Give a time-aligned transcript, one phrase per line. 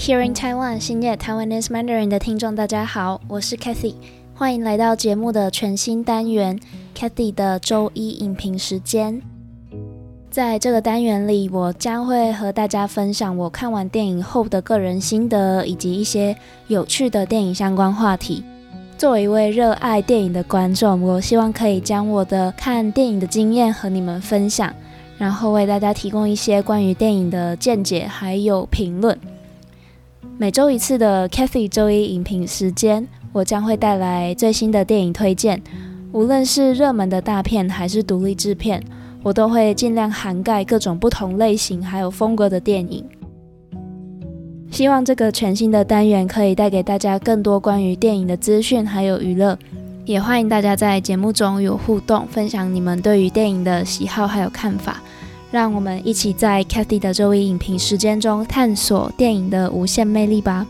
[0.00, 3.92] Hearing Taiwan，新业 Taiwanese Mandarin 的听众，大家好，我是 Kathy，
[4.34, 6.58] 欢迎来到节目的全新单元
[6.96, 9.20] Kathy 的周一影评时间。
[10.30, 16.34] 在这个单元里，我将会和大家分享我看完电影后的个人心得，以及一些
[16.68, 18.42] 有趣的电影相关话题。
[18.96, 24.74] 作为一位热爱电影的观众，我希望可以将我的看电影的经验和你们分享，
[25.18, 29.14] 然后为大家提供一些关于电影的见解还有评论。
[30.38, 35.60] 每周一次的 Kathy 周一影评时间，我将会带来最新的电影推荐，
[36.12, 38.82] 无论是热门的大片还是独立制片，
[39.22, 43.04] 我都会尽量涵盖各种不同类型还有风格的电影。
[44.70, 49.58] 希望这个全新的单元可以带给大家更多关于电影的资讯，还有娱乐。
[50.06, 55.02] 也欢迎大家在节目中有互动，分享你们对于电影的喜好还有看法。
[55.50, 60.66] 让我们一起在 Cathy 的这位影评时间中探索电影的无限魅力吧。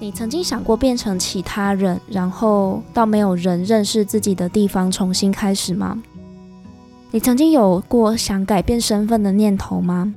[0.00, 6.02] 你曾经想过变成其他人，然后到没有人认识自己的地方重新开始吗？
[7.12, 10.14] 你曾经有过想改变身份的念头吗？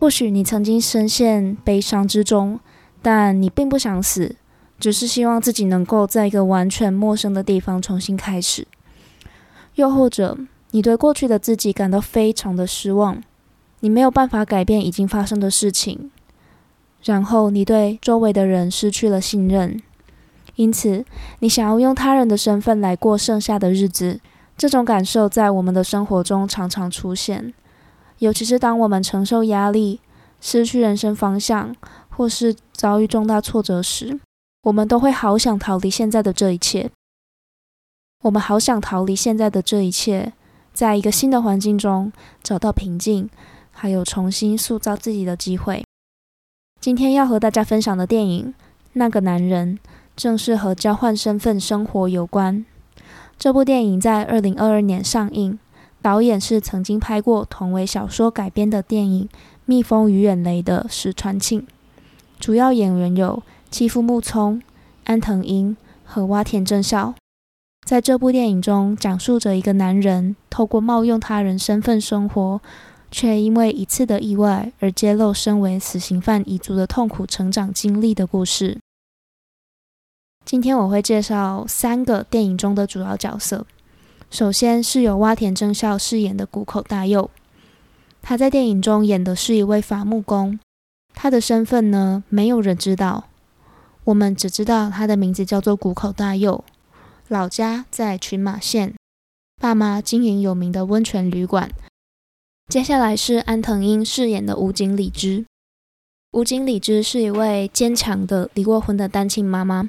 [0.00, 2.60] 或许你曾经深陷悲伤之中，
[3.00, 4.36] 但你并不想死，
[4.78, 8.66] 只是希望自己能够在一个完全陌生的地方重新开始。
[9.74, 10.38] 又或者，
[10.70, 13.22] 你对过去的自己感到非常的失望，
[13.80, 16.10] 你没有办法改变已经发生的事情，
[17.02, 19.80] 然后你对周围的人失去了信任，
[20.56, 21.04] 因此
[21.40, 24.20] 你想要用他人的身份来过剩下的日子。
[24.56, 27.52] 这种感受在我们的生活中常常出现，
[28.20, 29.98] 尤其是当我们承受压力、
[30.40, 31.74] 失去人生方向，
[32.08, 34.20] 或是遭遇重大挫折时，
[34.64, 36.90] 我们都会好想逃离现在的这一切。
[38.22, 40.32] 我们好想逃离现在的这一切，
[40.72, 42.10] 在一个新的环境中
[42.42, 43.28] 找到平静，
[43.70, 45.84] 还有重新塑造自己的机会。
[46.80, 48.54] 今天要和大家分享的电影
[48.94, 49.78] 《那个男人》，
[50.16, 52.64] 正是和交换身份生活有关。
[53.38, 55.58] 这部电影在二零二二年上映，
[56.00, 59.28] 导演是曾经拍过同为小说改编的电影
[59.66, 61.66] 《蜜蜂与远雷》的石川庆。
[62.40, 63.42] 主要演员有
[63.74, 64.62] 妻夫木聪、
[65.02, 67.12] 安藤英和洼田正孝。
[67.84, 72.60] 在这部电影中，讲述着一个男人透过冒用他人身份生活，
[73.10, 78.78] 却因为一次的意外而揭露身为死刑犯遗族的痛苦成长经历的故事。
[80.44, 83.66] 今天我会介绍三个电影中的主要角色。
[84.30, 87.28] 首先是由洼田正孝饰演的谷口大佑，
[88.22, 90.60] 他在电影中演的是一位伐木工，
[91.12, 93.24] 他的身份呢没有人知道，
[94.04, 96.62] 我们只知道他的名字叫做谷口大佑，
[97.28, 98.94] 老家在群马县，
[99.60, 101.70] 爸妈经营有名的温泉旅馆。
[102.68, 105.46] 接下来是安藤英饰演的武井里之，
[106.32, 109.88] 武井里之是一位坚强的离过婚的单亲妈妈。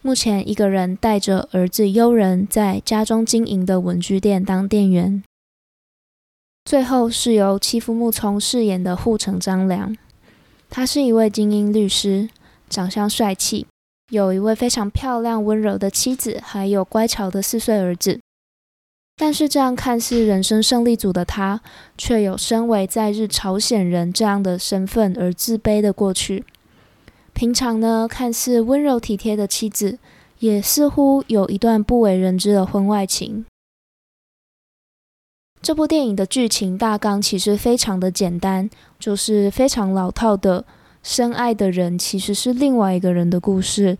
[0.00, 5.24] 目前，一个人带着儿子悠人在家中经营的文具店当店员。
[6.64, 9.96] 最后是由妻夫木聪饰演的护城张良，
[10.70, 12.28] 他是一位精英律师，
[12.68, 13.66] 长相帅气，
[14.10, 18.20] 有一位非常漂亮温柔的妻子，还有乖巧的四岁儿子。
[19.16, 21.62] 但是，这样看似人生胜利组的他，
[21.96, 26.44] 却有身为在日朝鲜人这样的身份而自卑的过去。
[27.32, 29.98] 平常呢，看似温柔体贴的妻子，
[30.40, 33.46] 也似乎有一段不为人知的婚外情。
[35.62, 40.64] 这部电影的剧情大纲其实非常的简单，就是非常老套的，
[41.06, 43.96] 深爱的人其实是另外一个人的故事。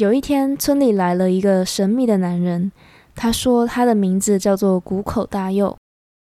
[0.00, 2.72] 有一天，村里来了一个神秘的男人，
[3.14, 5.76] 他说他的名字叫做谷口大佑。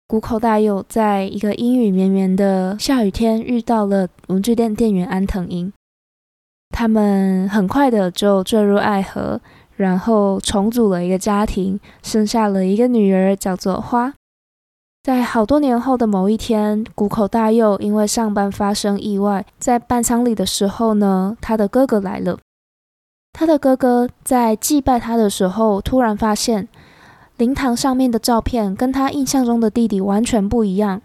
[0.08, 5.72] 谷口大佑在一个阴雨绵绵的下雨天，遇到了文具店店员安藤英。
[6.72, 9.40] 他们很快的就坠入爱河，
[9.78, 14.14] 然后重组了一个家庭，生下了一个女儿，叫做花。
[15.04, 22.38] 在好多年后的某一天，谷口大佑因为上班发生意外，在办丧礼的时候呢，他的哥哥来了。
[23.34, 26.68] 他的哥哥在祭拜他的时候，突然发现
[27.38, 31.02] 灵堂上面的照片跟他印象中的弟弟完全不一样，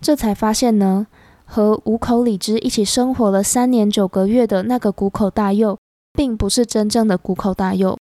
[0.00, 1.06] 这才发现呢。
[1.44, 5.76] 和五口里之一起生活了三年九个月的那个谷口大佑，
[6.14, 7.98] 并不是真正的谷口大佑。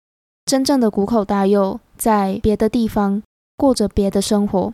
[0.45, 3.23] 真正的谷口大佑在别的地方
[3.57, 4.73] 过着别的生活。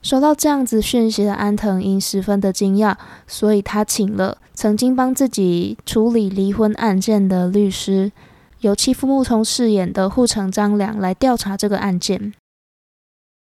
[0.00, 2.96] 收到这样子讯息的安藤英十分的惊讶，
[3.26, 8.12] 所以他请了曾经帮自己处理离婚案件的律师，
[8.60, 12.32] 由妻夫木聪饰演的护城张良来调查这个案件。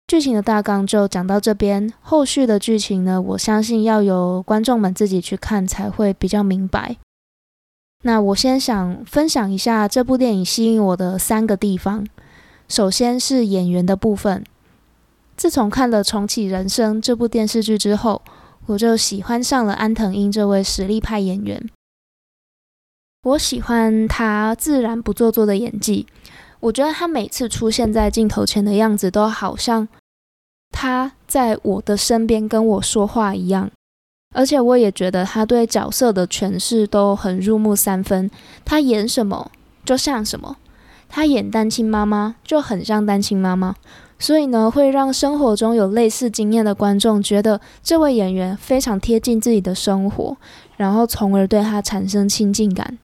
[0.08, 6.96] 剧情的大纲就讲到这边，后续的剧情呢，我相信要由观众们自己去看才会比较明白。
[8.02, 12.06] 那我先想分享一下这部电影吸引我的三个地方。
[12.66, 14.42] 首先是演员的部分。
[15.40, 18.20] 自从看了《重启人生》这部电视剧之后，
[18.66, 21.66] 我就喜欢上了安藤英这位实力派演员。
[23.22, 26.06] 我喜欢他自然不做作的演技，
[26.60, 29.88] 我觉得他每次出现在镜头前的样子，都好像。
[30.72, 33.70] 他在我的身边跟我说话一样，
[34.34, 38.30] 而且我也觉得他对角色的诠释都很入木三分。
[38.66, 39.50] 他演什么
[39.86, 40.58] 就像什么，
[41.08, 43.74] 他演单亲妈妈就很像单亲妈妈，
[44.20, 50.36] 所以呢，会让生活中有类似经验的观众觉得这位演员非常贴近自己的生活，
[50.76, 52.98] 然后从而对他产生亲近感。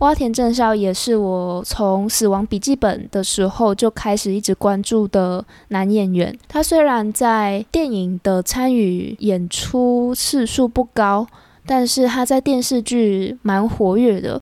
[0.00, 6.36] 洼田正孝也是我从《死亡笔记本》的时候就开始一直关注的男演员。
[6.48, 11.26] 他虽然在电影的参与演出次数不高，
[11.64, 14.40] 但是他在电视剧蛮活跃的。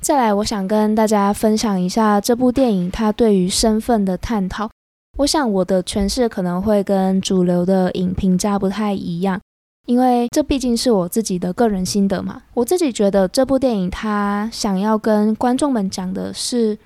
[0.00, 4.70] 再来，我想跟大家分享一下这部电影他对于身份的探讨。
[5.18, 9.40] 我想我的诠释可能会跟主流的影评家不太一样。
[9.86, 16.78] 因为这毕竟是我自己的个人心得嘛，我自己觉得这部电影它想要跟观众们讲的是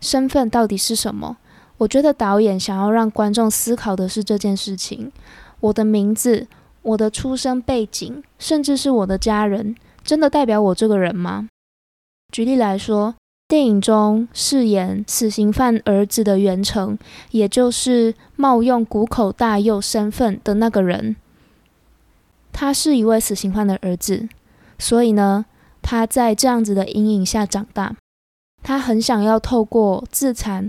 [0.00, 1.36] 身份到底是什么。
[1.76, 5.12] 我觉得导演想要让观众思考的是这件事情：
[5.60, 6.46] 我的名字、
[6.80, 11.48] 我的出生背景，甚至是我的家人，真的代表我这个人吗？
[12.32, 13.14] 举例来说，
[13.48, 16.98] 电影中饰演死刑犯儿子的袁成，
[17.30, 21.14] 也就是冒用谷口大佑身份的那个人。
[22.52, 24.28] 他是一位死刑犯的儿子，
[24.80, 25.44] 所以呢，
[25.80, 27.94] 他在这样子的阴影下长大。
[28.64, 30.68] 他很想要透过自残，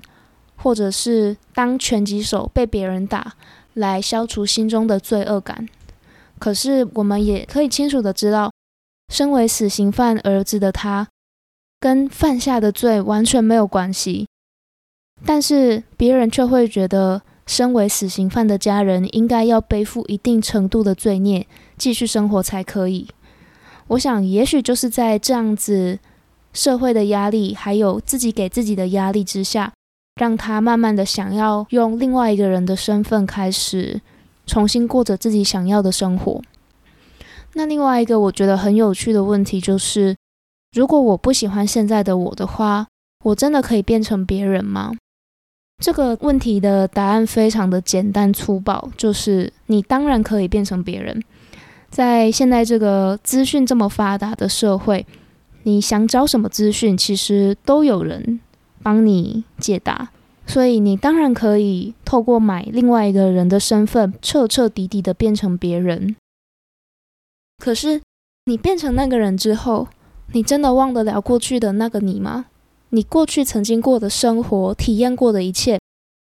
[0.55, 3.33] 或者是当拳击手被别人打，
[3.73, 5.67] 来消除心中的罪恶感。
[6.37, 8.51] 可是，我们也可以清楚的知道，
[9.11, 11.07] 身为死刑犯儿子的他，
[11.79, 14.27] 跟犯下的罪完全没有关系。
[15.25, 17.21] 但是，别人却会觉得。
[17.47, 21.47] 身为死刑犯的家人应该要背负一定程度的罪孽，
[21.77, 23.07] 继续生活才可以。
[23.87, 25.97] 我想，也许就是在这样子
[26.51, 29.71] 社会的压力，还有自己给自己的压力之下，
[30.19, 34.01] 让他慢慢的想要用另外一个人的身份开始
[34.45, 36.41] 重新过着自己想要的生活。
[37.53, 40.13] 那另外一个我觉得很有趣的问题就是，
[40.73, 42.87] 如果我不喜欢现在的我的话，
[43.23, 44.93] 我真的可以变成别人吗？
[45.83, 51.23] 这个问题的答案非常的简单粗暴，就是你当然可以变成别人。
[51.89, 55.05] 在现在这个资讯这么发达的社会，
[55.63, 58.39] 你想找什么资讯，其实都有人
[58.81, 60.09] 帮你解答。
[60.45, 66.15] 所以你当然可以透过买另外一个人的身份，彻彻底底的变成别人。
[67.57, 68.01] 可是
[68.45, 69.87] 你变成那个人之后，
[70.33, 72.45] 你真的忘得了过去的那个你吗？
[72.89, 75.79] 你过去曾经过的生活、体验过的一切，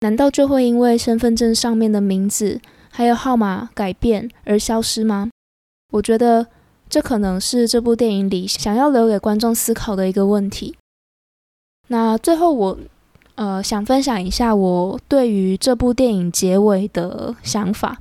[0.01, 5.29] 难道就会因为身份证上面的名字还有号码改变而消失吗？
[5.91, 6.47] 我觉得
[6.89, 10.75] 这可能是这部电影里想要留给观众思考的一个问题。
[11.87, 12.77] 那最后，我
[13.35, 17.99] 呃想分享一下我对于这部电影结尾的想法。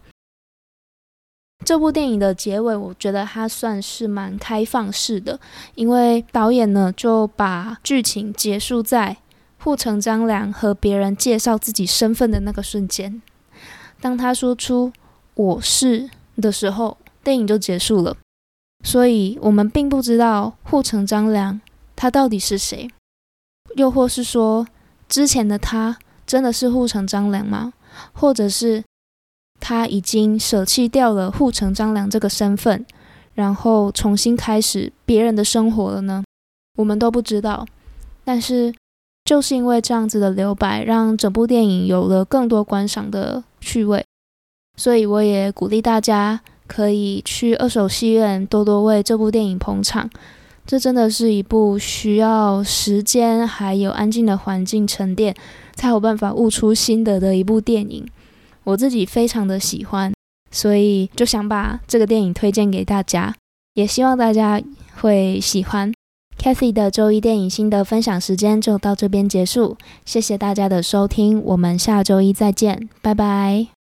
[1.64, 5.40] 这部电影的结尾，我觉得它算是蛮开放式的，
[5.74, 9.16] 因为导演呢就把剧情结束在
[9.58, 13.22] 护城张良和别人介绍自己身份的那个瞬间。
[14.00, 14.92] 当他说出
[15.34, 18.14] “我是”的时候，电影就结束了。
[18.84, 21.58] 所以，我们并不知道护城张良
[21.96, 22.90] 他到底是谁，
[23.76, 24.66] 又或是说
[25.08, 27.72] 之前的他真的是护城张良吗？
[28.12, 28.84] 或者是？
[29.66, 32.84] 他已经舍弃掉了护城张良这个身份，
[33.32, 36.22] 然后重新开始别人的生活了呢？
[36.76, 37.64] 我们都不知道。
[38.26, 38.74] 但是
[39.24, 44.04] 就是因为这样子的留白，让整部电影有了更多观赏的趣味。
[44.76, 50.10] 所以我也鼓励大家可以去二手戏院多多为这部电影捧场。
[50.66, 55.34] 这真的是一部需要时间还有安静的环境沉淀，
[55.74, 58.06] 才有办法悟出心得的一部电影。
[58.64, 60.12] 我自己非常的喜欢，
[60.50, 63.34] 所以就想把这个电影推荐给大家，
[63.74, 64.60] 也希望大家
[64.96, 65.92] 会喜欢。
[66.36, 73.68] Kathy 的周一电影新的分享时间就到这边结束，谢谢大家的收听，我们下周一再见，拜拜。